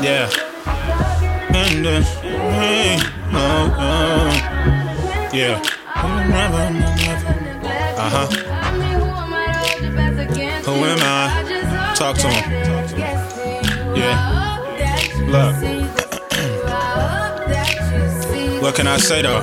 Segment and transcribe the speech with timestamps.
[0.00, 0.30] Yeah.
[1.54, 2.98] And then, hey,
[3.32, 4.30] oh, oh.
[5.32, 5.60] Yeah.
[7.96, 8.26] Uh huh.
[10.64, 11.92] Who am I?
[11.96, 12.44] Talk to him.
[13.96, 14.16] Yeah.
[15.26, 15.54] Look.
[18.62, 19.40] What can I say though?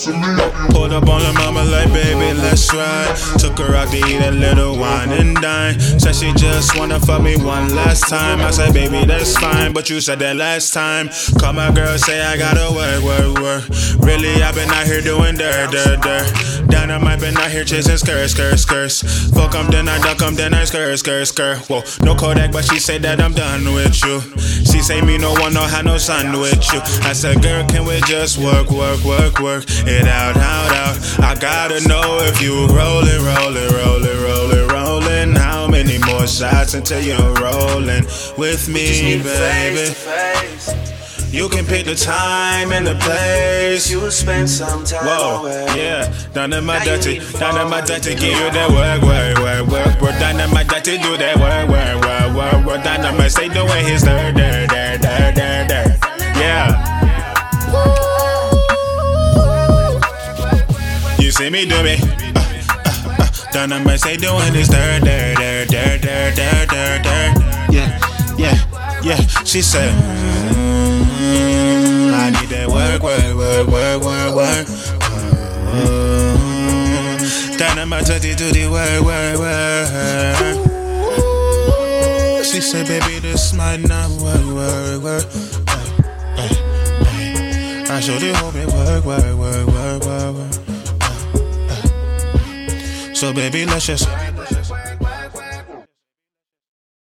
[0.00, 3.14] Pulled up on the mama like, baby, let's ride.
[3.38, 5.78] Took her out to eat a little wine and dine.
[5.78, 8.40] Said she just wanna fuck me one last time.
[8.40, 11.10] I said, baby, that's fine, but you said that last time.
[11.38, 13.68] Call my girl, say I gotta work, work, work.
[14.00, 16.70] Really, I've been out here doing dirt, dirt, dirt.
[16.70, 19.02] Dynamite been out here chasing skirts, skirts, skirts.
[19.34, 21.58] Fuck 'em, then I duck 'em, then I skirt, skirt, skirt.
[21.68, 24.22] Whoa, no Kodak, but she said that I'm done with you.
[24.70, 26.80] She say me no one, no have no with you.
[27.02, 31.20] I said, girl, can we just work, work, work, work it out, out, out?
[31.20, 35.34] I gotta know if you rolling, rolling, rolling, rolling, rolling.
[35.34, 38.04] How many more shots until you're rolling
[38.38, 39.94] with me, baby?
[41.30, 43.88] You can pick the time and the place.
[43.88, 45.66] You'll spend some time Whoa, away.
[45.76, 46.12] yeah.
[46.32, 49.00] Down in my dirty, you need to down in my dirty, give you that work,
[49.02, 50.18] work, work, work, work.
[50.18, 53.82] Down in my dirty, do that work, work, work, world, world, dynamite, say the way
[53.84, 55.98] he's there, there, there, there, there, there,
[56.36, 56.86] Yeah.
[61.18, 62.00] You see me do it.
[62.36, 63.52] Uh, uh, uh.
[63.52, 67.34] Dynamite, stay doing his dirt, there, there, there, there, there, there, there,
[67.70, 67.98] Yeah,
[68.38, 68.56] yeah,
[69.02, 69.20] yeah.
[69.44, 69.92] She said.
[70.54, 74.66] Mm, I need that work, work, work, work, work, work.
[75.72, 80.69] Mm, dynamite, do the work, work, work.
[82.50, 85.24] She said, baby, this might not work, work, work.
[85.68, 85.86] Ay,
[86.36, 86.50] ay,
[87.86, 87.96] ay.
[87.96, 90.52] I showed you hope it work, work, work, work, work, work.
[93.14, 94.08] So baby, let's just